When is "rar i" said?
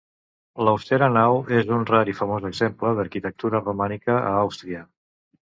1.91-2.17